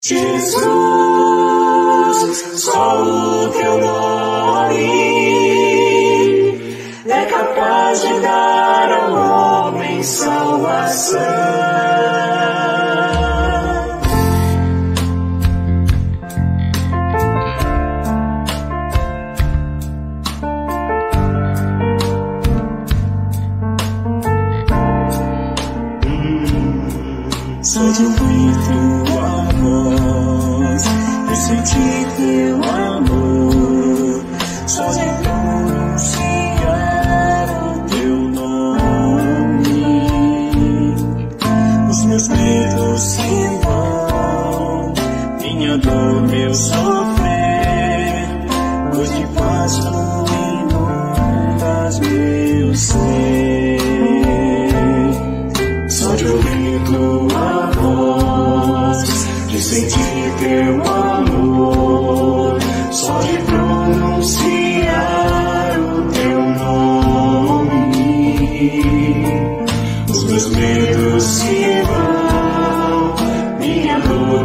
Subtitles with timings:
[0.00, 0.62] Jesus,
[2.54, 4.78] só o teu nome
[7.04, 11.67] é capaz de dar ao homem salvação.
[31.48, 31.78] 是七
[32.14, 32.47] 天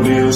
[0.03, 0.33] meu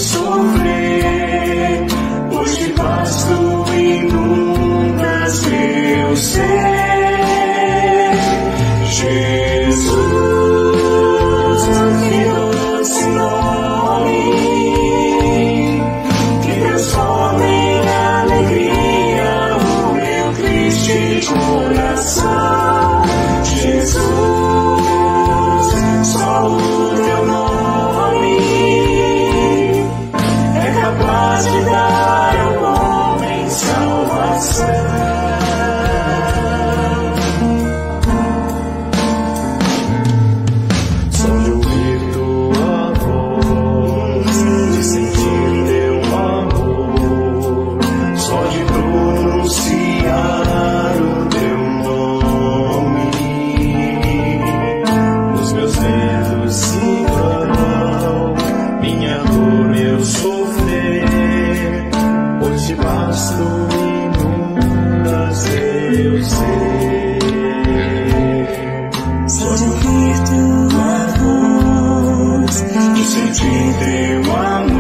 [73.82, 74.77] dewa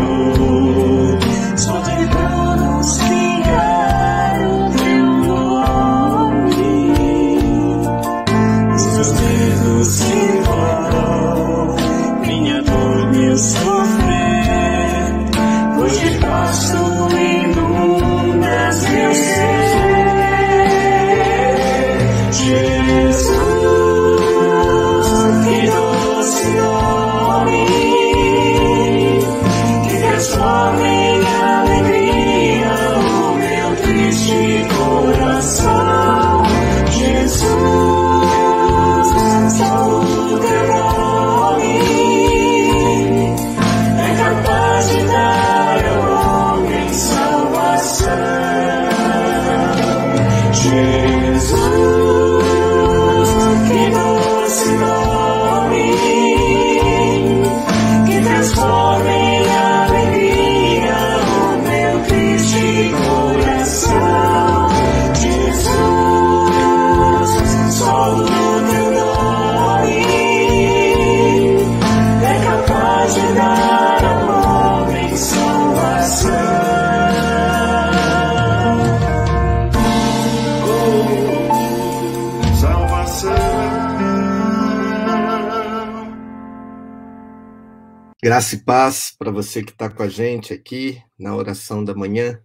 [88.37, 92.39] Graça e paz para você que está com a gente aqui na oração da manhã,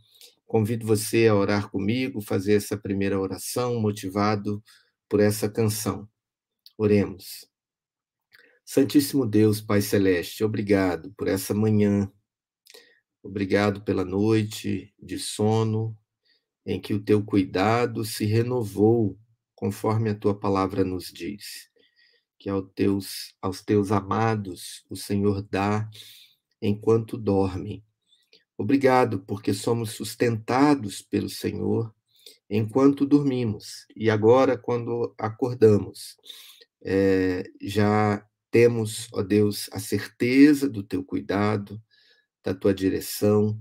[0.47, 4.65] Convido você a orar comigo, fazer essa primeira oração motivado
[5.07, 6.09] por essa canção.
[6.79, 7.52] Oremos.
[8.65, 12.11] Santíssimo Deus, Pai Celeste, obrigado por essa manhã,
[13.23, 15.97] Obrigado pela noite de sono,
[16.67, 19.17] em que o teu cuidado se renovou,
[19.55, 21.71] conforme a tua palavra nos diz.
[22.37, 25.89] Que aos teus, aos teus amados o Senhor dá
[26.61, 27.85] enquanto dormem.
[28.59, 31.95] Obrigado, porque somos sustentados pelo Senhor
[32.51, 33.87] enquanto dormimos.
[33.95, 36.17] E agora, quando acordamos,
[36.85, 41.83] é, já temos, ó Deus, a certeza do teu cuidado,
[42.45, 43.59] da tua direção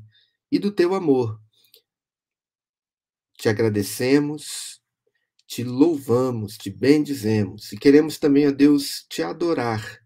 [0.52, 1.42] e do teu amor.
[3.38, 4.82] Te agradecemos,
[5.48, 10.00] te louvamos, te bendizemos e queremos também, ó Deus, te adorar,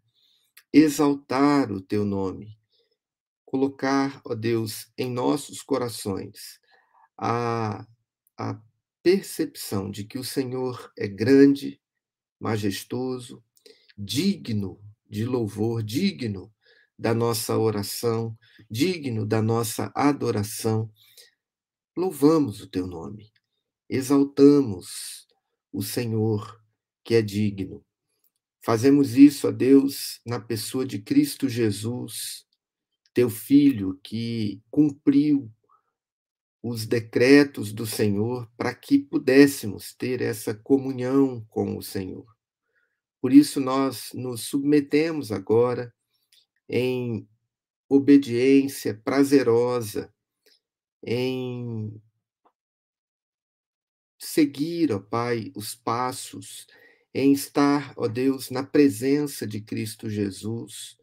[0.72, 2.58] exaltar o teu nome,
[3.44, 6.60] colocar, ó Deus, em nossos corações
[7.18, 7.86] a,
[8.38, 8.62] a
[9.02, 11.82] percepção de que o Senhor é grande,
[12.40, 13.44] majestoso,
[13.98, 16.54] digno de louvor, digno
[16.98, 18.38] da nossa oração,
[18.70, 20.92] digno da nossa adoração.
[21.96, 23.32] Louvamos o teu nome,
[23.90, 25.28] exaltamos
[25.72, 26.62] o Senhor
[27.04, 27.86] que é digno.
[28.62, 32.46] Fazemos isso, a Deus, na pessoa de Cristo Jesus,
[33.14, 35.52] teu filho que cumpriu
[36.64, 42.35] os decretos do Senhor para que pudéssemos ter essa comunhão com o Senhor.
[43.26, 45.92] Por isso, nós nos submetemos agora
[46.70, 47.28] em
[47.90, 50.14] obediência prazerosa,
[51.04, 52.00] em
[54.20, 56.68] seguir, ó Pai, os passos,
[57.16, 60.96] em estar, ó Deus, na presença de Cristo Jesus,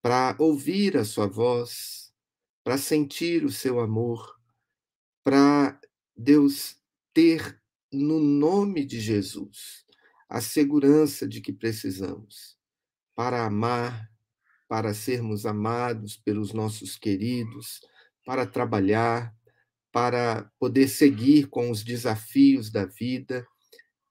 [0.00, 2.14] para ouvir a Sua voz,
[2.62, 4.40] para sentir o Seu amor,
[5.24, 5.80] para
[6.16, 6.76] Deus
[7.12, 7.60] ter
[7.90, 9.85] no nome de Jesus
[10.28, 12.56] a segurança de que precisamos
[13.14, 14.10] para amar,
[14.68, 17.80] para sermos amados pelos nossos queridos,
[18.24, 19.34] para trabalhar,
[19.92, 23.46] para poder seguir com os desafios da vida,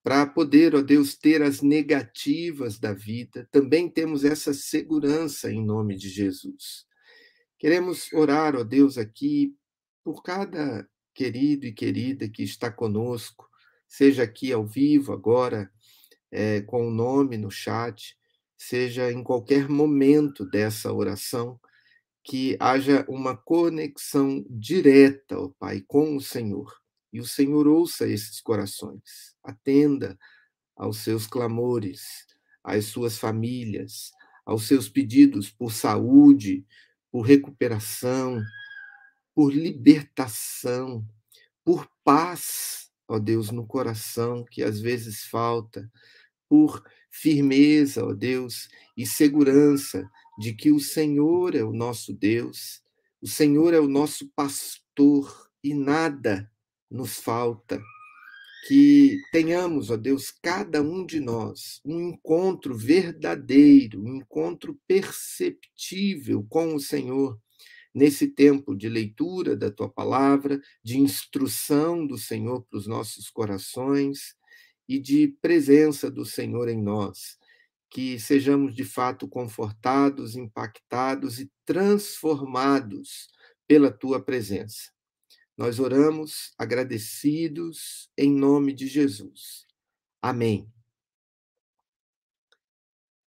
[0.04, 3.48] para poder, ó Deus, ter as negativas da vida.
[3.52, 6.86] Também temos essa segurança em nome de Jesus.
[7.58, 9.56] Queremos orar, ó Deus, aqui
[10.04, 13.50] por cada querido e querida que está conosco,
[13.88, 15.72] seja aqui ao vivo agora,
[16.36, 18.18] é, com o nome no chat,
[18.58, 21.58] seja em qualquer momento dessa oração,
[22.22, 26.76] que haja uma conexão direta, ó Pai, com o Senhor.
[27.14, 30.18] E o Senhor ouça esses corações, atenda
[30.76, 32.26] aos seus clamores,
[32.62, 34.12] às suas famílias,
[34.46, 36.66] aos seus pedidos por saúde,
[37.10, 38.44] por recuperação,
[39.34, 41.08] por libertação,
[41.64, 45.90] por paz, ó Deus, no coração que às vezes falta,
[46.50, 52.81] por firmeza, ó Deus, e segurança de que o Senhor é o nosso Deus,
[53.21, 56.51] o Senhor é o nosso pastor e nada
[56.89, 57.81] nos falta.
[58.68, 66.74] Que tenhamos, ó Deus, cada um de nós, um encontro verdadeiro, um encontro perceptível com
[66.74, 67.39] o Senhor,
[67.94, 74.36] nesse tempo de leitura da tua palavra, de instrução do Senhor para os nossos corações,
[74.88, 77.38] e de presença do Senhor em nós,
[77.90, 83.30] que sejamos de fato confortados, impactados e transformados
[83.68, 84.92] pela tua presença.
[85.57, 89.66] Nós oramos agradecidos em nome de Jesus.
[90.21, 90.69] Amém.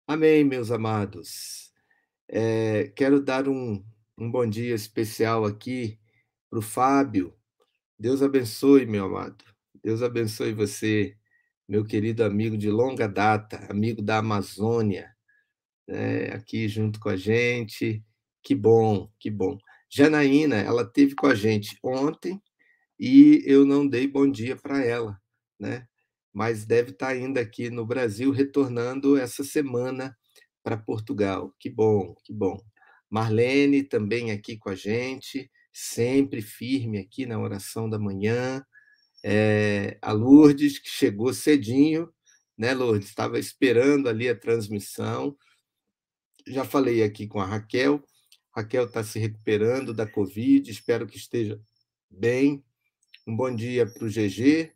[0.07, 1.73] Amém, meus amados.
[2.29, 3.85] É, quero dar um,
[4.17, 5.99] um bom dia especial aqui
[6.51, 7.35] para o Fábio.
[7.99, 9.45] Deus abençoe, meu amado.
[9.83, 11.18] Deus abençoe você
[11.69, 15.15] meu querido amigo de longa data, amigo da Amazônia,
[15.87, 18.03] né, aqui junto com a gente.
[18.43, 19.59] Que bom, que bom.
[19.91, 22.41] Janaína, ela teve com a gente ontem
[22.99, 25.21] e eu não dei bom dia para ela,
[25.61, 25.87] né?
[26.33, 30.17] Mas deve estar tá ainda aqui no Brasil, retornando essa semana
[30.63, 31.55] para Portugal.
[31.59, 32.59] Que bom, que bom.
[33.11, 38.65] Marlene também aqui com a gente, sempre firme aqui na oração da manhã
[39.23, 42.13] é, a Lourdes, que chegou cedinho,
[42.57, 43.09] né, Lourdes?
[43.09, 45.37] Estava esperando ali a transmissão.
[46.47, 48.03] Já falei aqui com a Raquel.
[48.55, 51.61] Raquel está se recuperando da Covid, espero que esteja
[52.11, 52.65] bem.
[53.27, 54.73] Um bom dia para o GG,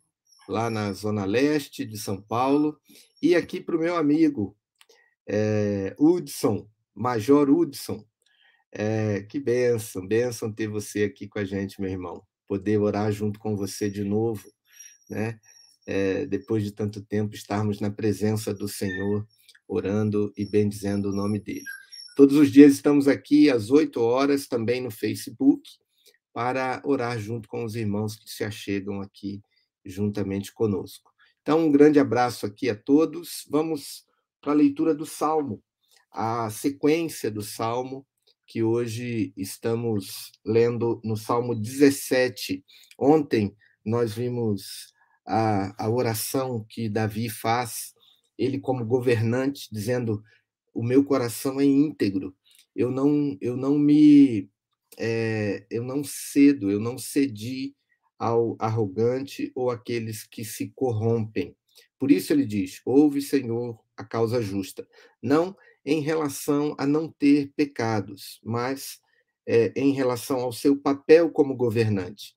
[0.47, 2.79] lá na Zona Leste de São Paulo.
[3.21, 4.55] E aqui para o meu amigo,
[5.27, 8.05] é, Hudson, Major Hudson.
[8.71, 13.39] É, que benção, benção ter você aqui com a gente, meu irmão poder orar junto
[13.39, 14.43] com você de novo,
[15.09, 15.39] né?
[15.85, 19.27] É, depois de tanto tempo, estarmos na presença do Senhor,
[19.67, 21.65] orando e bendizendo o nome dele.
[22.15, 25.61] Todos os dias estamos aqui às 8 horas, também no Facebook,
[26.31, 29.41] para orar junto com os irmãos que se achegam aqui
[29.85, 31.11] juntamente conosco.
[31.41, 33.45] Então, um grande abraço aqui a todos.
[33.49, 34.05] Vamos
[34.39, 35.61] para a leitura do Salmo,
[36.11, 38.05] a sequência do Salmo,
[38.45, 42.63] que hoje estamos lendo no Salmo 17.
[42.97, 44.93] Ontem nós vimos
[45.25, 47.93] a, a oração que Davi faz,
[48.37, 50.23] ele como governante, dizendo:
[50.73, 52.35] O meu coração é íntegro,
[52.75, 54.49] eu não, eu não me.
[54.97, 57.75] É, eu não cedo, eu não cedi
[58.19, 61.55] ao arrogante ou àqueles que se corrompem.
[61.97, 64.87] Por isso ele diz: Ouve, Senhor, a causa justa.
[65.21, 68.99] Não em relação a não ter pecados, mas
[69.47, 72.33] é, em relação ao seu papel como governante.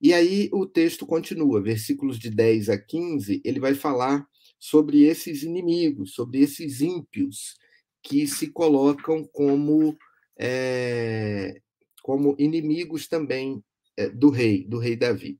[0.00, 4.26] E aí o texto continua, versículos de 10 a 15, ele vai falar
[4.58, 7.56] sobre esses inimigos, sobre esses ímpios
[8.02, 9.96] que se colocam como,
[10.38, 11.60] é,
[12.02, 13.62] como inimigos também
[13.96, 15.38] é, do rei, do rei Davi.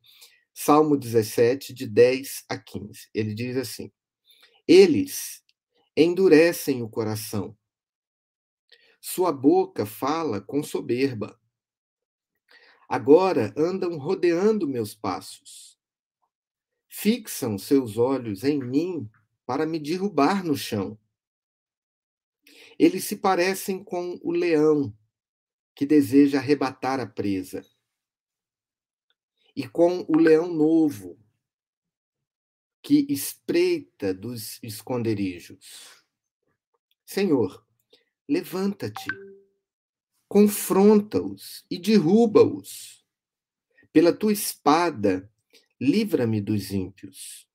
[0.55, 3.09] Salmo 17, de 10 a 15.
[3.13, 3.91] Ele diz assim:
[4.69, 5.34] Eles
[5.97, 7.57] endurecem o coração.
[9.01, 11.39] Sua boca fala com soberba.
[12.89, 15.79] Agora andam rodeando meus passos.
[16.89, 19.11] Fixam seus olhos em mim
[19.47, 20.99] para me derrubar no chão.
[22.79, 24.97] Eles se parecem com o leão
[25.75, 27.65] que deseja arrebatar a presa
[29.57, 31.19] e com o leão novo,
[32.85, 36.05] que espreita dos esconderijos.
[37.07, 37.67] Senhor,
[38.29, 39.09] levanta-te,
[40.29, 43.03] confronta-os e derruba-os.
[43.91, 45.33] Pela tua espada,
[45.81, 47.49] livra-me dos ímpios.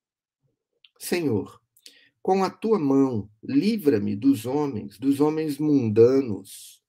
[0.98, 1.62] Senhor,
[2.24, 6.84] com a tua mão, livra-me dos homens, dos homens mundanos,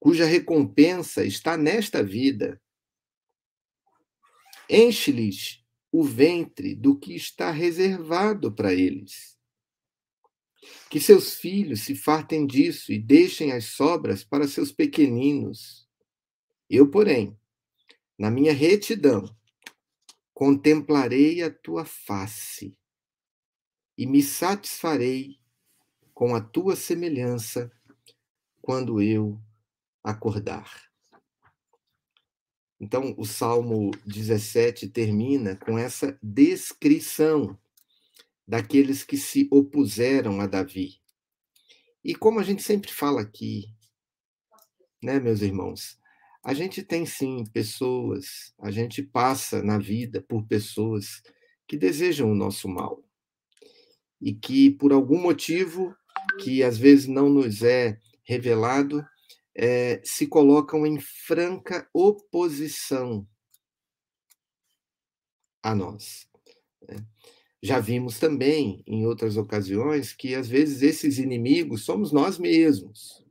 [0.00, 2.58] cuja recompensa está nesta vida
[4.68, 5.63] Enche-lhes
[5.96, 9.38] o ventre do que está reservado para eles.
[10.90, 15.88] Que seus filhos se fartem disso e deixem as sobras para seus pequeninos.
[16.68, 17.38] Eu, porém,
[18.18, 19.24] na minha retidão,
[20.32, 22.76] contemplarei a tua face
[23.96, 25.38] e me satisfarei
[26.12, 27.70] com a tua semelhança
[28.60, 29.40] quando eu
[30.02, 30.92] acordar.
[32.84, 37.58] Então, o Salmo 17 termina com essa descrição
[38.46, 41.00] daqueles que se opuseram a Davi.
[42.04, 43.74] E como a gente sempre fala aqui,
[45.02, 45.98] né, meus irmãos,
[46.44, 51.22] a gente tem sim pessoas, a gente passa na vida por pessoas
[51.66, 53.02] que desejam o nosso mal.
[54.20, 55.96] E que por algum motivo
[56.38, 59.02] que às vezes não nos é revelado,
[59.56, 63.26] é, se colocam em franca oposição
[65.62, 66.28] a nós.
[66.88, 67.04] Né?
[67.62, 73.24] Já vimos também, em outras ocasiões, que às vezes esses inimigos somos nós mesmos.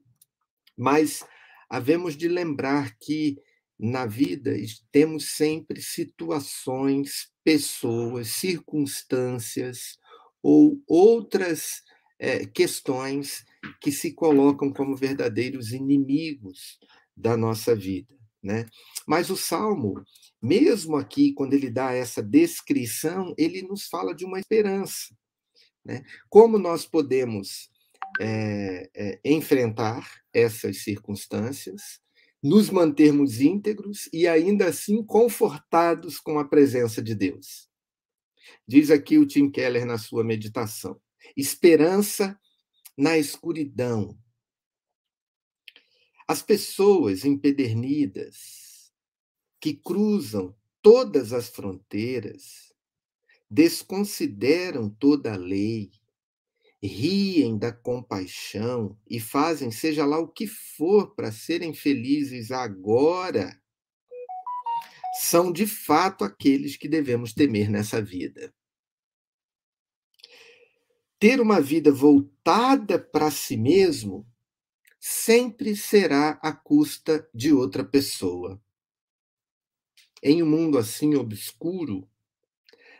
[0.75, 1.23] Mas
[1.69, 3.37] havemos de lembrar que
[3.77, 4.55] na vida
[4.91, 9.99] temos sempre situações, pessoas, circunstâncias
[10.41, 11.83] ou outras
[12.17, 13.45] é, questões
[13.81, 16.79] que se colocam como verdadeiros inimigos
[17.15, 18.15] da nossa vida.
[18.41, 18.65] Né?
[19.07, 20.03] Mas o Salmo,
[20.41, 25.15] mesmo aqui, quando ele dá essa descrição, ele nos fala de uma esperança.
[25.85, 26.03] Né?
[26.29, 27.69] Como nós podemos
[28.19, 32.01] é, é, enfrentar essas circunstâncias,
[32.41, 37.69] nos mantermos íntegros e ainda assim confortados com a presença de Deus.
[38.67, 40.99] Diz aqui o Tim Keller na sua meditação:
[41.37, 42.37] esperança
[42.97, 44.17] na escuridão.
[46.27, 48.91] As pessoas empedernidas
[49.59, 52.73] que cruzam todas as fronteiras
[53.49, 55.91] desconsideram toda a lei,
[56.81, 63.61] riem da compaixão e fazem seja lá o que for para serem felizes agora,
[65.21, 68.53] são de fato aqueles que devemos temer nessa vida
[71.23, 74.29] ter uma vida voltada para si mesmo
[74.99, 78.61] sempre será à custa de outra pessoa.
[80.21, 82.09] Em um mundo assim obscuro,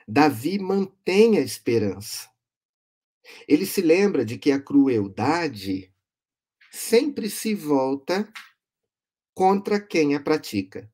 [0.07, 2.31] Davi mantém a esperança.
[3.45, 5.93] Ele se lembra de que a crueldade
[6.71, 8.31] sempre se volta
[9.33, 10.89] contra quem a pratica.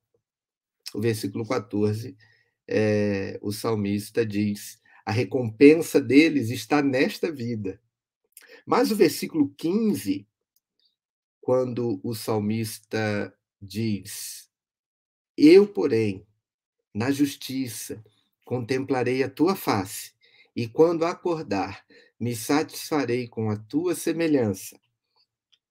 [0.96, 2.18] O versículo 14,
[2.68, 4.79] é, o salmista diz:
[5.10, 7.82] a recompensa deles está nesta vida.
[8.64, 10.28] Mas o versículo 15,
[11.42, 14.48] quando o salmista diz:
[15.36, 16.28] Eu, porém,
[16.94, 18.06] na justiça,
[18.46, 20.14] contemplarei a tua face,
[20.56, 21.84] e quando acordar,
[22.20, 24.80] me satisfarei com a tua semelhança.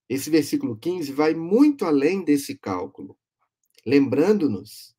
[0.09, 3.17] Esse versículo 15 vai muito além desse cálculo,
[3.87, 4.97] lembrando-nos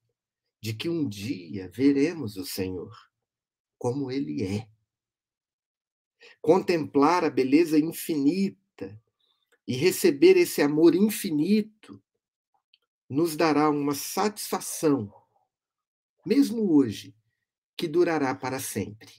[0.62, 3.09] de que um dia veremos o Senhor
[3.80, 4.68] como ele é.
[6.42, 9.02] Contemplar a beleza infinita
[9.66, 12.02] e receber esse amor infinito
[13.10, 15.12] nos dará uma satisfação,
[16.24, 17.16] mesmo hoje,
[17.76, 19.12] que durará para sempre.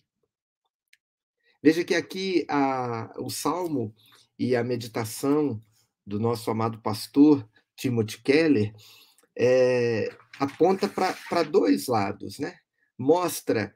[1.62, 3.94] Veja que aqui a, o salmo
[4.38, 5.62] e a meditação
[6.06, 8.74] do nosso amado pastor Timothy Keller
[9.36, 12.58] é, aponta para dois lados, né?
[12.98, 13.74] Mostra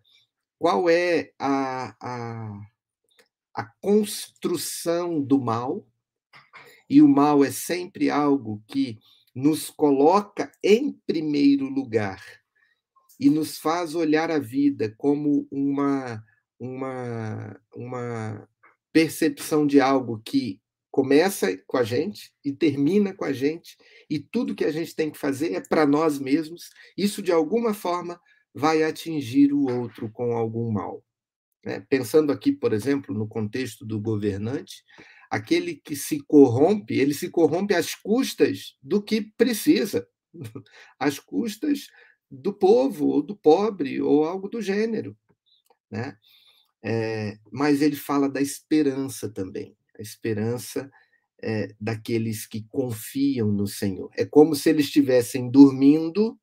[0.59, 2.61] qual é a, a,
[3.55, 5.87] a construção do mal,
[6.89, 8.99] e o mal é sempre algo que
[9.35, 12.23] nos coloca em primeiro lugar
[13.19, 16.23] e nos faz olhar a vida como uma,
[16.59, 18.49] uma, uma
[18.93, 23.77] percepção de algo que começa com a gente e termina com a gente,
[24.09, 26.71] e tudo que a gente tem que fazer é para nós mesmos.
[26.97, 28.21] Isso, de alguma forma,
[28.55, 31.05] vai atingir o outro com algum mal.
[31.65, 31.81] Né?
[31.89, 34.85] Pensando aqui, por exemplo, no contexto do governante,
[35.31, 40.07] aquele que se corrompe, ele se corrompe às custas do que precisa,
[40.99, 41.89] às custas
[42.31, 45.17] do povo, ou do pobre, ou algo do gênero.
[45.91, 46.17] Né?
[46.83, 50.91] É, mas ele fala da esperança também a esperança
[51.43, 54.11] é, daqueles que confiam no Senhor.
[54.17, 56.39] É como se eles estivessem dormindo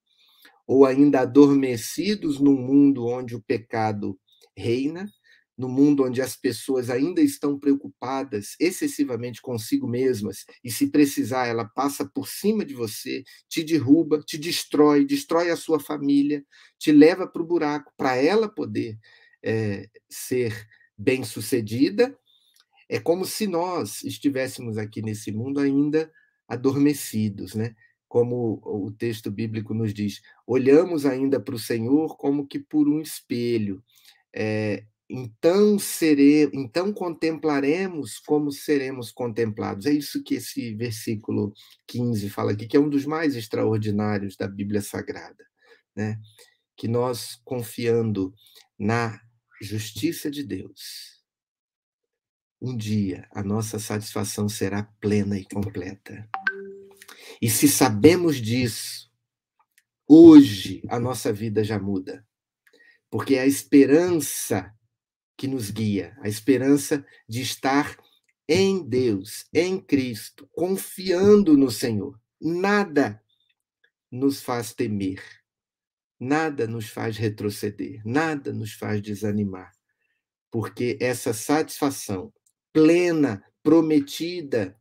[0.72, 4.18] ou ainda adormecidos num mundo onde o pecado
[4.58, 5.06] reina,
[5.58, 11.66] no mundo onde as pessoas ainda estão preocupadas excessivamente consigo mesmas, e se precisar, ela
[11.66, 16.42] passa por cima de você, te derruba, te destrói, destrói a sua família,
[16.80, 18.98] te leva para o buraco, para ela poder
[19.44, 20.66] é, ser
[20.98, 22.18] bem-sucedida
[22.88, 26.10] é como se nós estivéssemos aqui nesse mundo ainda
[26.48, 27.76] adormecidos, né?
[28.12, 33.00] Como o texto bíblico nos diz, olhamos ainda para o Senhor como que por um
[33.00, 33.82] espelho.
[34.36, 39.86] É, então serei, então contemplaremos como seremos contemplados.
[39.86, 41.54] É isso que esse versículo
[41.88, 45.46] 15 fala aqui, que é um dos mais extraordinários da Bíblia Sagrada,
[45.96, 46.20] né?
[46.76, 48.34] Que nós confiando
[48.78, 49.22] na
[49.62, 51.24] justiça de Deus,
[52.62, 56.28] um dia a nossa satisfação será plena e completa.
[57.42, 59.12] E se sabemos disso,
[60.08, 62.26] hoje a nossa vida já muda.
[63.10, 64.72] Porque é a esperança
[65.36, 67.98] que nos guia, a esperança de estar
[68.48, 72.20] em Deus, em Cristo, confiando no Senhor.
[72.40, 73.24] Nada
[74.12, 75.24] nos faz temer,
[76.20, 79.72] nada nos faz retroceder, nada nos faz desanimar,
[80.52, 82.34] porque essa satisfação
[82.74, 84.78] plena, prometida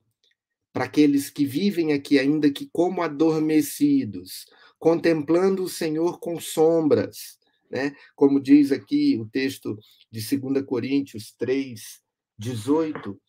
[0.73, 4.47] para aqueles que vivem aqui, ainda que como adormecidos,
[4.79, 7.39] contemplando o Senhor com sombras,
[7.71, 7.95] né?
[8.15, 9.79] Como diz aqui o texto
[10.11, 12.03] de 2 Coríntios 3,
[12.39, 13.21] 18.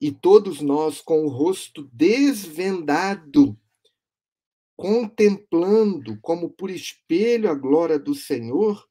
[0.00, 3.56] E todos nós, com o rosto desvendado,
[4.76, 8.84] contemplando como por espelho a glória do Senhor,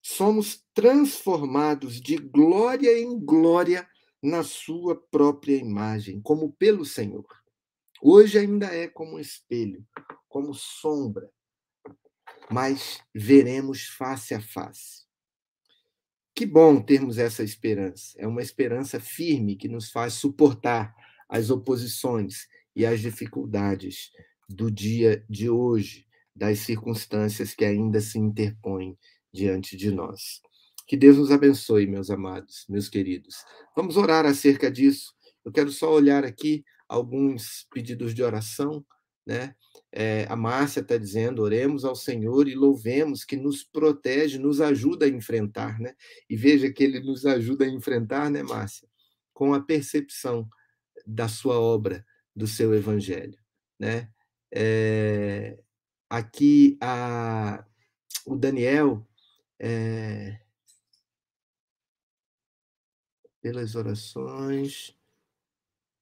[0.00, 3.88] somos transformados de glória em glória
[4.26, 7.24] na sua própria imagem, como pelo Senhor.
[8.02, 9.86] Hoje ainda é como um espelho,
[10.28, 11.30] como sombra,
[12.50, 15.06] mas veremos face a face.
[16.34, 18.14] Que bom termos essa esperança.
[18.18, 20.92] É uma esperança firme que nos faz suportar
[21.28, 24.10] as oposições e as dificuldades
[24.48, 28.98] do dia de hoje, das circunstâncias que ainda se interpõem
[29.32, 30.42] diante de nós.
[30.86, 33.44] Que Deus nos abençoe, meus amados, meus queridos.
[33.74, 35.12] Vamos orar acerca disso.
[35.44, 38.84] Eu quero só olhar aqui alguns pedidos de oração,
[39.26, 39.54] né?
[39.90, 45.06] É, a Márcia está dizendo: oremos ao Senhor e louvemos que nos protege, nos ajuda
[45.06, 45.94] a enfrentar, né?
[46.30, 48.88] E veja que Ele nos ajuda a enfrentar, né, Márcia?
[49.32, 50.48] Com a percepção
[51.04, 53.38] da sua obra, do seu Evangelho,
[53.78, 54.08] né?
[54.54, 55.58] É,
[56.08, 57.64] aqui a,
[58.24, 59.04] o Daniel
[59.58, 60.38] é,
[63.46, 64.92] pelas orações.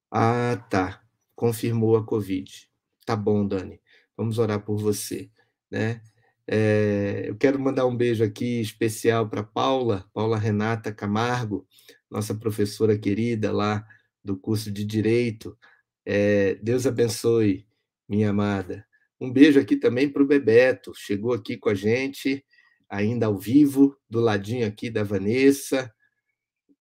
[0.09, 1.03] Ah, tá.
[1.35, 2.67] Confirmou a Covid.
[3.05, 3.79] Tá bom, Dani.
[4.17, 5.29] Vamos orar por você,
[5.69, 6.01] né?
[6.47, 11.67] É, eu quero mandar um beijo aqui especial para Paula, Paula Renata Camargo,
[12.09, 13.85] nossa professora querida lá
[14.23, 15.55] do curso de Direito.
[16.03, 17.67] É, Deus abençoe,
[18.09, 18.87] minha amada.
[19.21, 22.43] Um beijo aqui também para o Bebeto, chegou aqui com a gente,
[22.89, 25.93] ainda ao vivo, do ladinho aqui da Vanessa,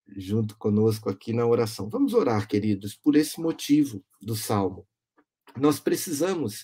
[0.09, 1.89] junto conosco aqui na oração.
[1.89, 4.87] Vamos orar, queridos, por esse motivo do salmo.
[5.57, 6.63] Nós precisamos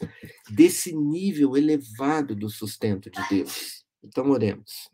[0.48, 3.84] desse nível elevado do sustento de Deus.
[4.02, 4.90] Então, oremos.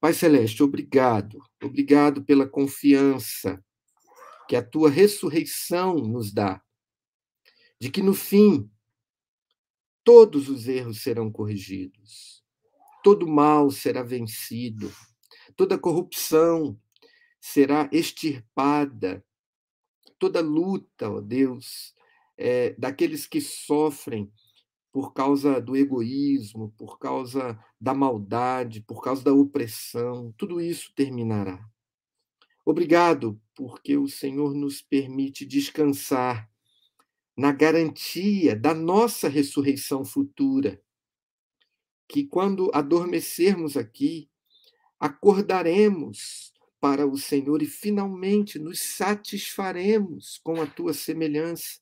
[0.00, 3.62] Pai Celeste, obrigado, obrigado pela confiança
[4.46, 6.62] que a tua ressurreição nos dá,
[7.80, 8.70] de que no fim
[10.04, 12.44] todos os erros serão corrigidos,
[13.02, 14.92] todo mal será vencido,
[15.56, 16.78] toda corrupção
[17.44, 19.22] será extirpada,
[20.18, 21.94] toda luta, ó Deus,
[22.38, 24.32] é, daqueles que sofrem
[24.90, 31.62] por causa do egoísmo, por causa da maldade, por causa da opressão, tudo isso terminará.
[32.64, 36.50] Obrigado, porque o Senhor nos permite descansar
[37.36, 40.82] na garantia da nossa ressurreição futura.
[42.08, 44.30] Que quando adormecermos aqui,
[44.98, 46.53] acordaremos
[46.84, 51.80] para o Senhor e finalmente nos satisfaremos com a tua semelhança.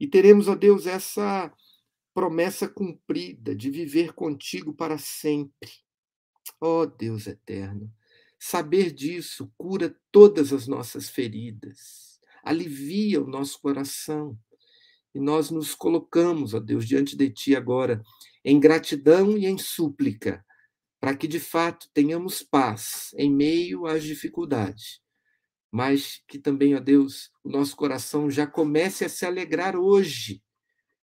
[0.00, 1.54] E teremos, ó Deus, essa
[2.12, 5.70] promessa cumprida de viver contigo para sempre.
[6.60, 7.88] Ó Deus eterno,
[8.36, 14.36] saber disso cura todas as nossas feridas alivia o nosso coração.
[15.14, 18.02] E nós nos colocamos, ó Deus, diante de Ti agora,
[18.44, 20.44] em gratidão e em súplica,
[21.00, 25.00] para que de fato tenhamos paz em meio às dificuldades,
[25.70, 30.42] mas que também, ó Deus, o nosso coração já comece a se alegrar hoje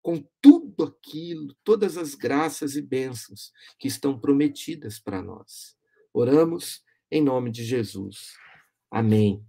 [0.03, 5.77] com tudo aquilo, todas as graças e bênçãos que estão prometidas para nós.
[6.13, 8.33] Oramos em nome de Jesus.
[8.91, 9.45] Amém.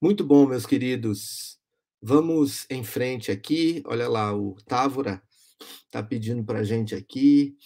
[0.00, 1.58] Muito bom, meus queridos.
[2.02, 3.82] Vamos em frente aqui.
[3.86, 5.22] Olha lá, o Távora
[5.84, 7.56] está pedindo para a gente aqui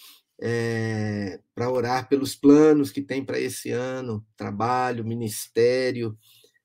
[0.41, 6.17] é, eh, para orar pelos planos que tem para esse ano, trabalho, ministério.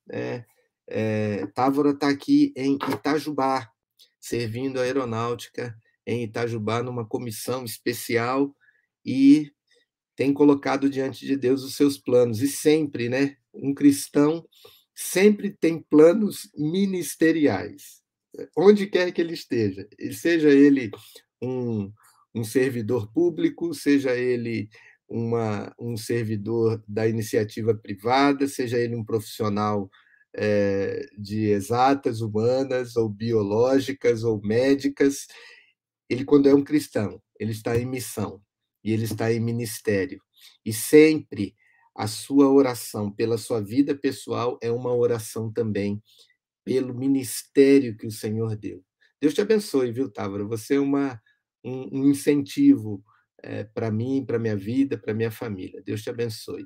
[0.07, 0.45] Né?
[0.89, 3.71] É, Távora está aqui em Itajubá,
[4.19, 8.55] servindo a aeronáutica em Itajubá, numa comissão especial
[9.05, 9.53] e
[10.17, 12.41] tem colocado diante de Deus os seus planos.
[12.41, 13.37] E sempre, né?
[13.53, 14.47] Um cristão
[14.95, 18.03] sempre tem planos ministeriais,
[18.57, 20.91] onde quer que ele esteja, seja ele
[21.43, 21.93] um,
[22.37, 24.69] um servidor público, seja ele
[25.09, 29.91] uma, um servidor da iniciativa privada, seja ele um profissional
[30.35, 35.27] é, de exatas, humanas, ou biológicas, ou médicas,
[36.11, 38.41] ele, quando é um cristão, ele está em missão
[38.85, 40.21] e ele está em ministério.
[40.65, 41.55] E sempre
[41.95, 46.03] a sua oração pela sua vida pessoal é uma oração também
[46.63, 48.85] pelo ministério que o Senhor deu.
[49.21, 50.45] Deus te abençoe, viu, Távora?
[50.45, 51.21] Você é uma,
[51.67, 53.03] um, um incentivo
[53.43, 55.83] é, para mim, para minha vida, para minha família.
[55.85, 56.65] Deus te abençoe.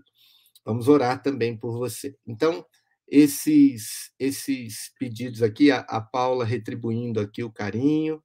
[0.64, 2.14] Vamos orar também por você.
[2.26, 2.64] Então,
[3.08, 8.22] esses esses pedidos aqui, a, a Paula retribuindo aqui o carinho,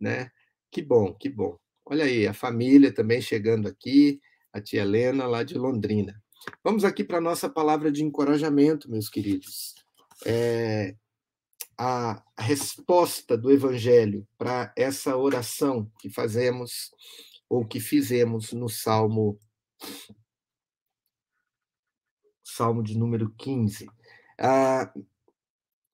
[0.00, 0.30] né?
[0.70, 1.56] Que bom, que bom.
[1.86, 4.20] Olha aí, a família também chegando aqui,
[4.52, 6.20] a tia Helena lá de Londrina.
[6.62, 9.74] Vamos aqui para a nossa palavra de encorajamento, meus queridos.
[10.24, 10.94] É,
[11.78, 16.90] a resposta do Evangelho para essa oração que fazemos
[17.48, 19.38] ou que fizemos no Salmo
[22.42, 23.86] Salmo de número 15.
[24.38, 24.92] Ah,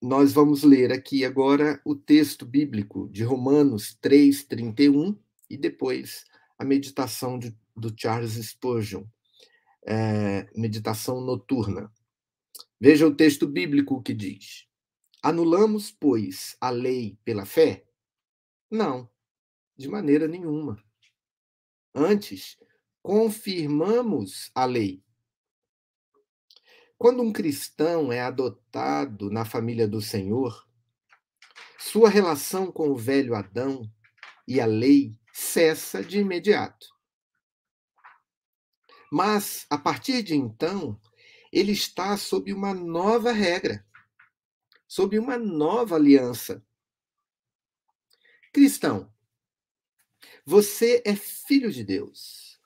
[0.01, 5.19] nós vamos ler aqui agora o texto bíblico de Romanos 3, 31
[5.51, 6.25] e depois
[6.59, 9.05] a meditação de, do Charles Spurgeon
[9.87, 11.91] é, meditação noturna.
[12.81, 14.67] Veja o texto bíblico que diz:
[15.23, 17.87] Anulamos, pois, a lei pela fé?
[18.69, 19.09] Não,
[19.77, 20.83] de maneira nenhuma.
[21.95, 22.59] Antes,
[23.01, 25.05] confirmamos a lei.
[26.99, 30.67] Quando um cristão é adotado na família do Senhor,
[31.79, 33.89] sua relação com o velho Adão
[34.47, 36.87] e a lei cessa de imediato.
[39.11, 40.99] Mas, a partir de então,
[41.53, 43.85] ele está sob uma nova regra,
[44.93, 46.63] sob uma nova aliança.
[48.53, 49.11] Cristão,
[50.45, 52.61] você é filho de Deus.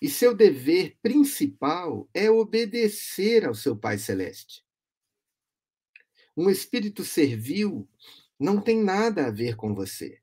[0.00, 4.64] E seu dever principal é obedecer ao seu Pai Celeste.
[6.34, 7.86] Um espírito servil
[8.38, 10.22] não tem nada a ver com você.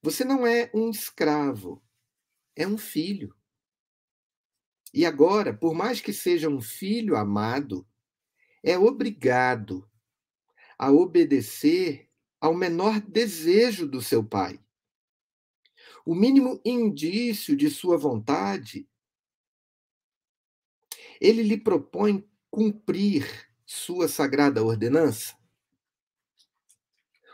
[0.00, 1.84] Você não é um escravo,
[2.56, 3.36] é um filho.
[4.94, 7.86] E agora, por mais que seja um filho amado,
[8.64, 9.86] é obrigado
[10.78, 14.58] a obedecer ao menor desejo do seu pai.
[16.04, 18.88] O mínimo indício de sua vontade,
[21.20, 23.26] ele lhe propõe cumprir
[23.66, 25.36] sua sagrada ordenança.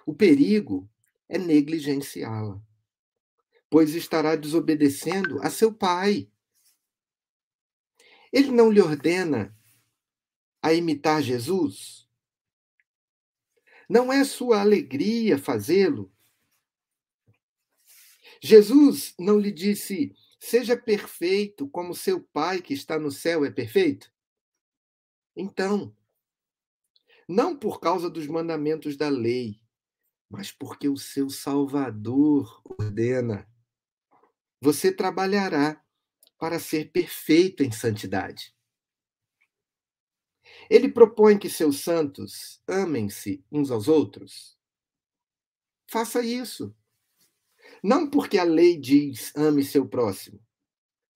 [0.05, 0.91] O perigo
[1.29, 2.61] é negligenciá-la,
[3.69, 6.29] pois estará desobedecendo a seu pai.
[8.33, 9.57] Ele não lhe ordena
[10.63, 12.09] a imitar Jesus?
[13.89, 16.13] Não é sua alegria fazê-lo?
[18.41, 24.11] Jesus não lhe disse: seja perfeito como seu Pai que está no céu é perfeito?
[25.37, 25.95] Então,
[27.29, 29.61] não por causa dos mandamentos da lei,
[30.29, 33.49] mas porque o seu Salvador ordena.
[34.61, 35.83] Você trabalhará
[36.39, 38.55] para ser perfeito em santidade.
[40.71, 44.57] Ele propõe que seus santos amem-se uns aos outros.
[45.91, 46.73] Faça isso.
[47.83, 50.41] Não porque a lei diz ame seu próximo,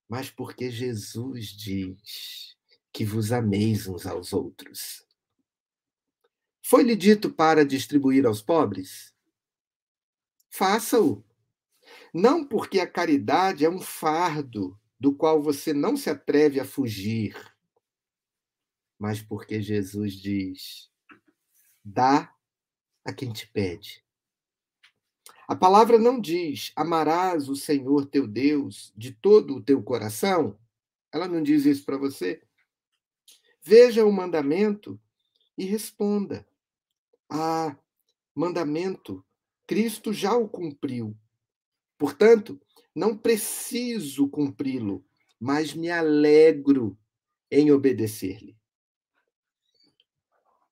[0.09, 2.57] mas porque Jesus diz
[2.93, 5.07] que vos ameis uns aos outros.
[6.61, 9.15] Foi-lhe dito para distribuir aos pobres?
[10.51, 11.25] Faça-o.
[12.13, 17.37] Não porque a caridade é um fardo do qual você não se atreve a fugir,
[18.99, 20.91] mas porque Jesus diz:
[21.85, 22.35] dá
[23.05, 24.05] a quem te pede.
[25.47, 30.59] A palavra não diz: amarás o Senhor teu Deus de todo o teu coração.
[31.13, 32.43] Ela não diz isso para você.
[33.63, 35.01] Veja o mandamento
[35.57, 36.47] e responda:
[37.29, 37.77] Ah,
[38.35, 39.25] mandamento,
[39.67, 41.17] Cristo já o cumpriu.
[41.99, 42.61] Portanto,
[42.95, 45.05] não preciso cumpri-lo,
[45.39, 46.99] mas me alegro
[47.51, 48.57] em obedecer-lhe.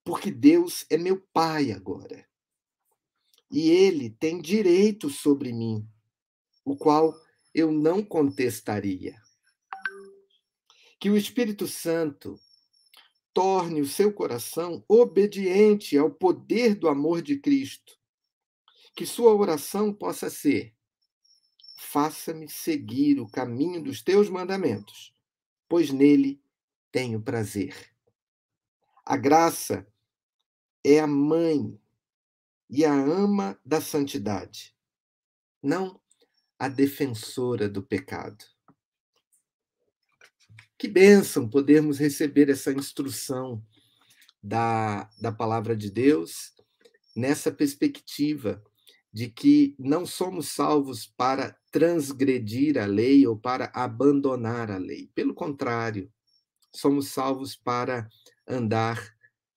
[0.05, 2.27] Porque Deus é meu Pai agora.
[3.51, 5.87] E Ele tem direito sobre mim,
[6.65, 7.15] o qual
[7.55, 9.21] eu não contestaria.
[10.99, 12.38] Que o Espírito Santo
[13.35, 17.99] torne o seu coração obediente ao poder do amor de Cristo.
[18.95, 20.75] Que sua oração possa ser:
[21.77, 25.15] faça-me seguir o caminho dos teus mandamentos,
[25.69, 26.41] pois nele
[26.91, 27.75] tenho prazer.
[29.05, 29.87] A graça
[30.85, 31.79] é a mãe
[32.68, 34.75] e a ama da santidade,
[35.62, 36.01] não
[36.59, 38.45] a defensora do pecado.
[40.79, 43.64] Que bênção podermos receber essa instrução
[44.42, 46.53] da, da palavra de Deus
[47.14, 48.62] nessa perspectiva
[49.12, 55.11] de que não somos salvos para transgredir a lei ou para abandonar a lei.
[55.14, 56.11] Pelo contrário,
[56.75, 58.09] somos salvos para
[58.49, 59.12] andar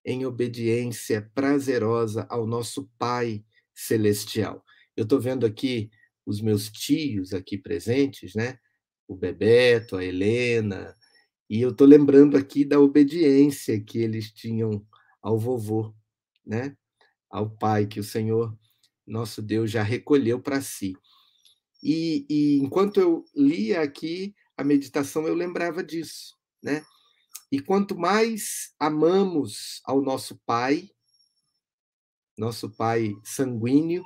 [0.06, 4.63] em obediência prazerosa ao nosso Pai celestial.
[4.96, 5.89] Eu estou vendo aqui
[6.26, 8.60] os meus tios aqui presentes, né?
[9.08, 10.96] O Bebeto, a Helena,
[11.50, 14.86] e eu estou lembrando aqui da obediência que eles tinham
[15.22, 15.94] ao vovô,
[16.46, 16.76] né?
[17.30, 18.58] Ao Pai que o Senhor,
[19.06, 20.94] nosso Deus, já recolheu para si.
[21.84, 26.84] E, e enquanto eu lia aqui a meditação, eu lembrava disso, né?
[27.56, 30.89] E quanto mais amamos ao nosso Pai,
[32.38, 34.04] nosso Pai sanguíneo,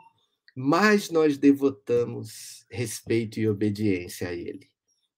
[0.55, 4.69] mais nós devotamos respeito e obediência a Ele.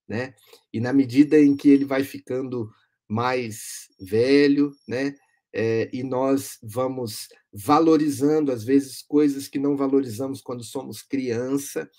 [0.08, 0.34] Né?
[0.72, 2.72] E na medida em que ele vai ficando
[3.06, 5.14] mais velho, né?
[5.52, 11.90] É, e nós vamos valorizando, às vezes, coisas que não valorizamos quando somos criança,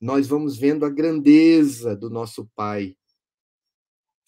[0.00, 2.96] nós vamos vendo a grandeza do nosso Pai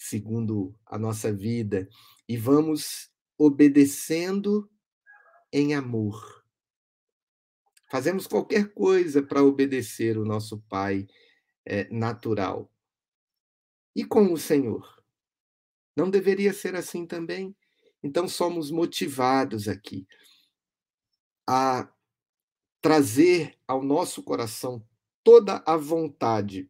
[0.02, 1.88] segundo a nossa vida,
[2.28, 4.70] e vamos obedecendo
[5.52, 6.44] em amor.
[7.90, 11.06] Fazemos qualquer coisa para obedecer o nosso Pai
[11.64, 12.72] é, natural.
[13.94, 15.02] E com o Senhor?
[15.94, 17.54] Não deveria ser assim também?
[18.02, 20.06] Então, somos motivados aqui
[21.46, 21.92] a
[22.80, 24.84] trazer ao nosso coração
[25.22, 26.68] toda a vontade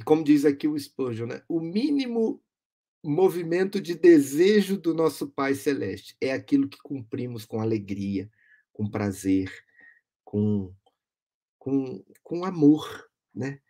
[0.00, 2.42] e como diz aqui o Spurgeon, né, o mínimo
[3.04, 8.30] movimento de desejo do nosso Pai Celeste é aquilo que cumprimos com alegria,
[8.72, 9.52] com prazer,
[10.24, 10.72] com,
[11.58, 13.10] com, com amor.
[13.34, 13.60] Né?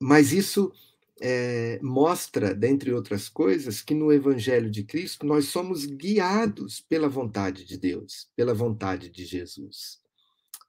[0.00, 0.72] Mas isso
[1.20, 7.64] é, mostra, dentre outras coisas, que no Evangelho de Cristo nós somos guiados pela vontade
[7.64, 10.00] de Deus, pela vontade de Jesus.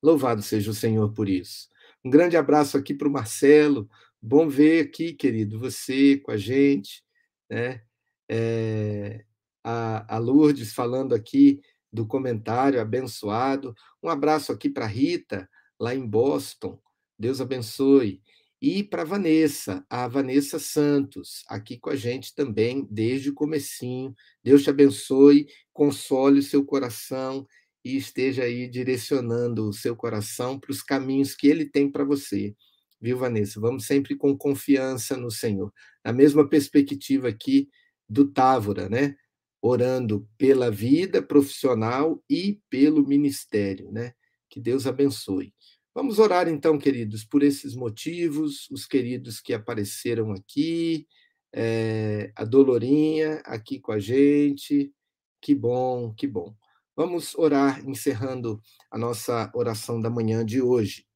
[0.01, 1.69] Louvado seja o Senhor por isso.
[2.03, 3.87] Um grande abraço aqui para o Marcelo,
[4.29, 7.01] Bom ver aqui, querido, você com a gente,
[7.49, 7.81] né?
[8.29, 9.23] É,
[9.63, 13.73] a, a Lourdes falando aqui do comentário abençoado.
[14.03, 16.77] Um abraço aqui para Rita, lá em Boston.
[17.17, 18.21] Deus abençoe.
[18.61, 24.13] E para Vanessa, a Vanessa Santos, aqui com a gente também desde o comecinho.
[24.43, 27.47] Deus te abençoe, console o seu coração
[27.81, 32.53] e esteja aí direcionando o seu coração para os caminhos que ele tem para você.
[32.99, 33.59] Viu, Vanessa?
[33.59, 35.71] Vamos sempre com confiança no Senhor.
[36.03, 37.69] Na mesma perspectiva aqui
[38.09, 39.15] do Távora, né?
[39.61, 44.13] Orando pela vida profissional e pelo ministério, né?
[44.49, 45.53] Que Deus abençoe.
[45.93, 51.07] Vamos orar então, queridos, por esses motivos, os queridos que apareceram aqui,
[51.51, 54.93] é, a Dolorinha aqui com a gente.
[55.41, 56.55] Que bom, que bom.
[56.95, 61.06] Vamos orar, encerrando a nossa oração da manhã de hoje.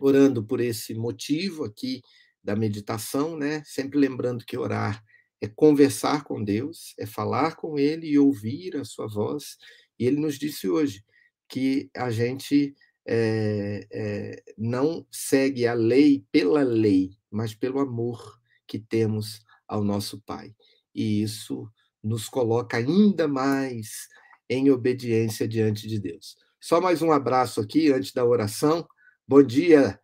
[0.00, 2.02] Orando por esse motivo aqui
[2.42, 3.62] da meditação, né?
[3.64, 5.02] Sempre lembrando que orar
[5.40, 9.56] é conversar com Deus, é falar com Ele e ouvir a sua voz.
[9.98, 11.04] E Ele nos disse hoje
[11.48, 12.74] que a gente
[13.06, 20.20] é, é, não segue a lei pela lei, mas pelo amor que temos ao nosso
[20.22, 20.54] Pai.
[20.94, 21.70] E isso
[22.02, 24.08] nos coloca ainda mais
[24.48, 26.36] em obediência diante de Deus.
[26.60, 28.86] Só mais um abraço aqui antes da oração.
[29.26, 30.00] Bom dia,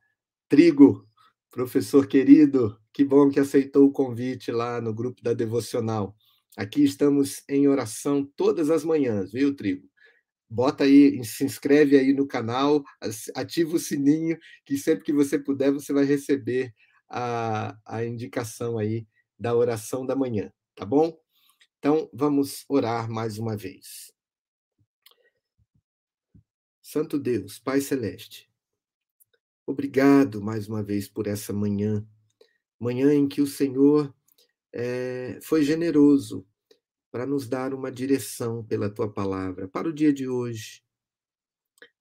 [0.48, 1.06] Trigo,
[1.50, 2.80] professor querido.
[2.92, 6.16] Que bom que aceitou o convite lá no grupo da Devocional.
[6.56, 9.90] Aqui estamos em oração todas as manhãs, viu, Trigo?
[10.50, 12.82] bota aí, se inscreve aí no canal,
[13.36, 16.74] ativa o sininho, que sempre que você puder, você vai receber
[17.08, 19.06] a, a indicação aí
[19.38, 21.16] da oração da manhã, tá bom?
[21.78, 24.12] Então, vamos orar mais uma vez.
[26.82, 28.49] Santo Deus, Pai Celeste,
[29.70, 32.06] obrigado mais uma vez por essa manhã,
[32.78, 34.14] manhã em que o Senhor
[34.72, 36.46] é, foi generoso
[37.10, 40.82] para nos dar uma direção pela tua palavra para o dia de hoje.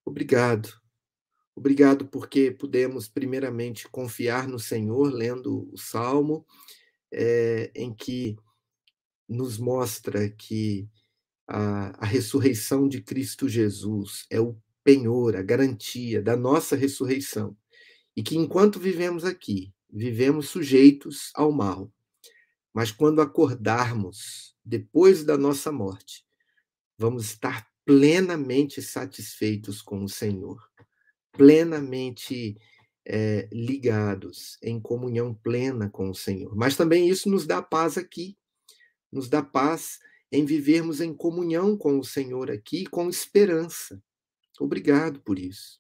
[0.05, 0.69] Obrigado.
[1.55, 6.45] Obrigado porque pudemos, primeiramente, confiar no Senhor, lendo o Salmo,
[7.12, 8.38] é, em que
[9.27, 10.89] nos mostra que
[11.47, 14.55] a, a ressurreição de Cristo Jesus é o
[14.89, 17.56] penhor, a garantia da nossa ressurreição.
[18.15, 21.93] E que enquanto vivemos aqui, vivemos sujeitos ao mal.
[22.73, 26.25] Mas quando acordarmos depois da nossa morte,
[26.97, 30.60] vamos estar plenamente satisfeitos com o Senhor,
[31.34, 32.58] plenamente
[33.06, 36.56] é, ligados, em comunhão plena com o Senhor.
[36.56, 38.36] Mas também isso nos dá paz aqui,
[39.12, 39.99] nos dá paz
[40.32, 44.02] em vivermos em comunhão com o Senhor aqui, com esperança.
[44.60, 45.80] Obrigado por isso.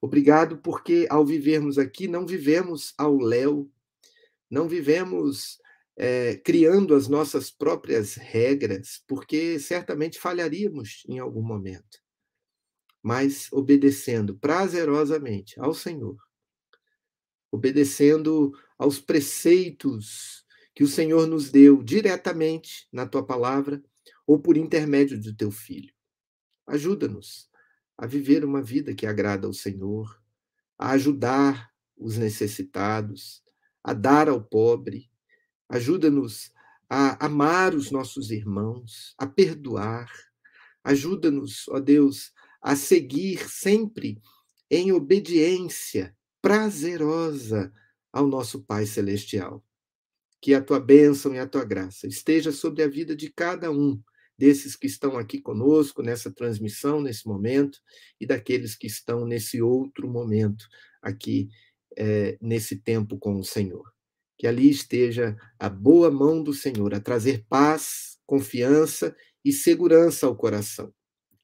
[0.00, 3.72] Obrigado porque ao vivermos aqui, não vivemos ao léu,
[4.50, 5.58] não vivemos
[5.96, 11.98] é, criando as nossas próprias regras, porque certamente falharíamos em algum momento,
[13.02, 16.16] mas obedecendo prazerosamente ao Senhor,
[17.50, 23.82] obedecendo aos preceitos que o Senhor nos deu diretamente na tua palavra
[24.26, 25.94] ou por intermédio do teu filho.
[26.66, 27.48] Ajuda-nos
[27.96, 30.20] a viver uma vida que agrada ao Senhor,
[30.78, 33.42] a ajudar os necessitados,
[33.82, 35.10] a dar ao pobre,
[35.68, 36.52] Ajuda-nos
[36.88, 40.08] a amar os nossos irmãos, a perdoar.
[40.82, 44.20] Ajuda-nos, ó Deus, a seguir sempre
[44.70, 47.72] em obediência prazerosa
[48.12, 49.64] ao nosso Pai Celestial.
[50.40, 54.00] Que a tua bênção e a tua graça esteja sobre a vida de cada um
[54.36, 57.78] desses que estão aqui conosco nessa transmissão, nesse momento,
[58.20, 60.66] e daqueles que estão nesse outro momento,
[61.02, 61.48] aqui,
[61.96, 63.94] é, nesse tempo com o Senhor
[64.36, 70.36] que ali esteja a boa mão do Senhor a trazer paz, confiança e segurança ao
[70.36, 70.92] coração.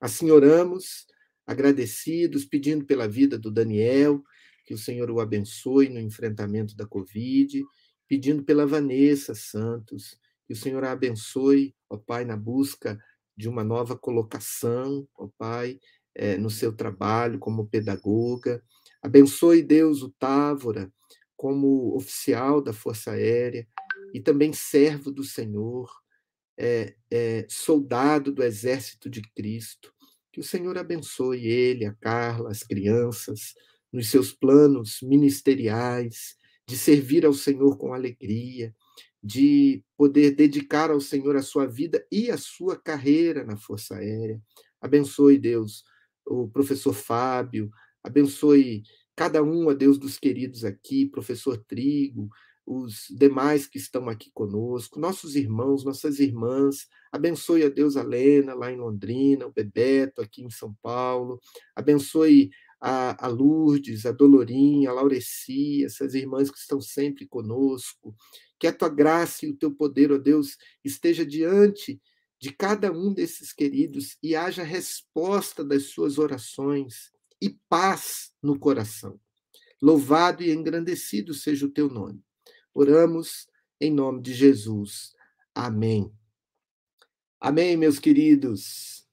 [0.01, 1.07] Assim oramos,
[1.47, 4.23] agradecidos, pedindo pela vida do Daniel,
[4.65, 7.63] que o Senhor o abençoe no enfrentamento da Covid,
[8.09, 10.19] pedindo pela Vanessa Santos,
[10.51, 13.01] que o Senhor a abençoe, ó Pai, na busca
[13.37, 15.79] de uma nova colocação, ó Pai,
[16.13, 18.61] é, no seu trabalho como pedagoga.
[19.01, 20.93] Abençoe, Deus, o Távora,
[21.37, 23.65] como oficial da Força Aérea
[24.13, 25.89] e também servo do Senhor,
[26.59, 29.95] é, é, soldado do Exército de Cristo.
[30.33, 33.55] Que o Senhor abençoe ele, a Carla, as crianças,
[33.93, 36.35] nos seus planos ministeriais,
[36.67, 38.75] de servir ao Senhor com alegria,
[39.23, 44.41] de poder dedicar ao Senhor a sua vida e a sua carreira na Força Aérea.
[44.81, 45.85] Abençoe, Deus,
[46.25, 47.71] o professor Fábio,
[48.03, 48.83] abençoe
[49.15, 52.31] cada um, a Deus dos queridos aqui, professor Trigo,
[52.65, 56.87] os demais que estão aqui conosco, nossos irmãos, nossas irmãs.
[57.11, 61.41] Abençoe a Deus a Lena, lá em Londrina, o Bebeto, aqui em São Paulo.
[61.75, 62.51] Abençoe
[62.81, 68.15] a, a Lourdes, a Dolorinha, a Laureci, essas irmãs que estão sempre conosco.
[68.59, 72.01] Que a tua graça e o teu poder, ó Deus, esteja diante
[72.41, 79.21] de cada um desses queridos e haja resposta das suas orações e paz no coração.
[79.81, 82.23] Louvado e engrandecido seja o teu nome.
[82.73, 83.47] Oramos
[83.81, 85.15] em nome de Jesus.
[85.55, 86.11] Amém.
[87.39, 89.07] Amém, meus queridos.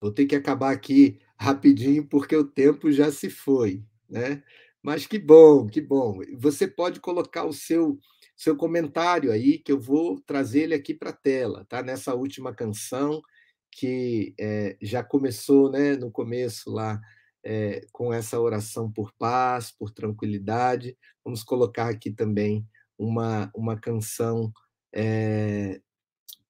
[0.00, 4.42] Vou ter que acabar aqui rapidinho porque o tempo já se foi, né?
[4.82, 6.20] Mas que bom, que bom.
[6.38, 7.98] Você pode colocar o seu
[8.36, 11.82] seu comentário aí que eu vou trazer ele aqui para a tela, tá?
[11.82, 13.22] Nessa última canção
[13.70, 15.96] que é, já começou, né?
[15.96, 17.00] No começo lá
[17.44, 20.96] é, com essa oração por paz, por tranquilidade.
[21.24, 22.66] Vamos colocar aqui também
[22.98, 24.52] uma, uma canção
[24.92, 25.80] é,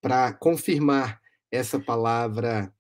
[0.01, 1.21] para confirmar
[1.51, 2.73] essa palavra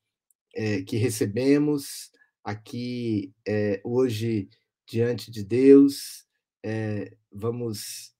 [0.55, 2.11] é, que recebemos
[2.43, 4.49] aqui é, hoje
[4.87, 6.25] diante de Deus.
[6.65, 8.15] É, vamos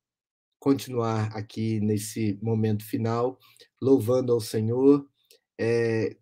[0.59, 3.39] continuar aqui nesse momento final,
[3.81, 5.07] louvando ao Senhor,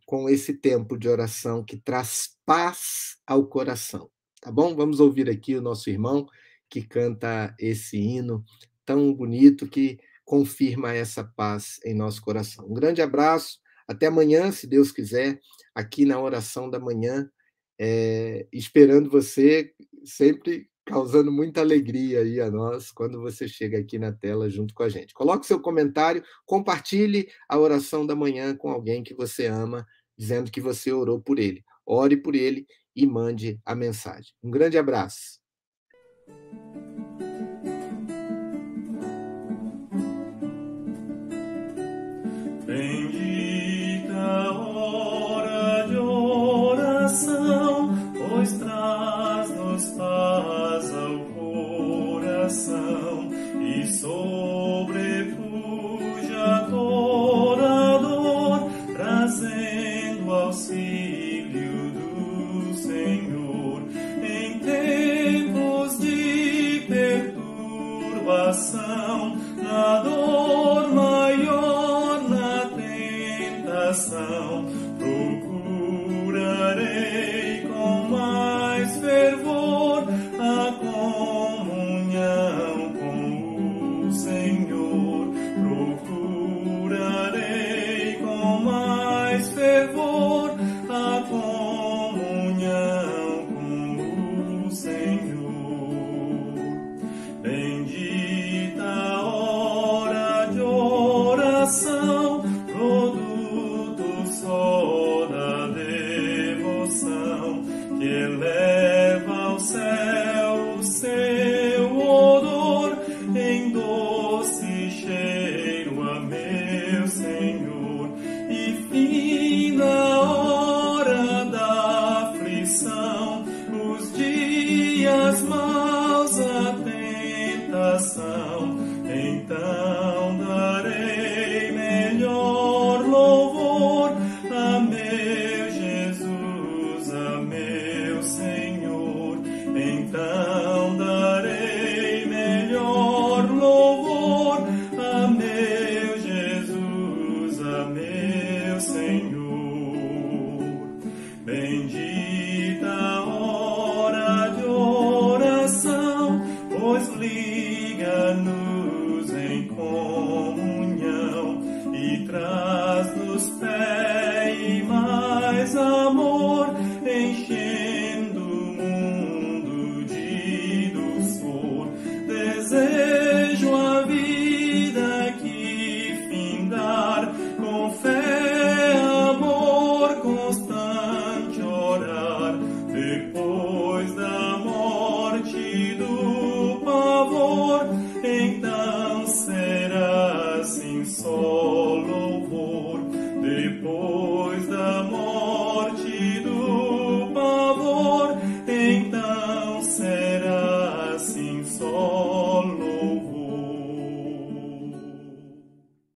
[0.05, 4.11] com esse tempo de oração que traz paz ao coração.
[4.41, 4.75] Tá bom?
[4.75, 6.27] Vamos ouvir aqui o nosso irmão
[6.69, 8.45] que canta esse hino
[8.85, 12.67] tão bonito que confirma essa paz em nosso coração.
[12.67, 13.59] Um grande abraço,
[13.93, 15.41] até amanhã, se Deus quiser,
[15.75, 17.31] aqui na oração da manhã,
[17.79, 19.73] é, esperando você
[20.05, 24.83] sempre causando muita alegria aí a nós quando você chega aqui na tela junto com
[24.83, 25.15] a gente.
[25.15, 29.87] Coloque seu comentário, compartilhe a oração da manhã com alguém que você ama,
[30.19, 31.63] dizendo que você orou por ele.
[31.87, 32.67] Ore por ele
[32.97, 34.33] e mande a mensagem.
[34.43, 35.41] Um grande abraço.
[48.53, 49.79] Então será assim
[52.49, 52.92] só.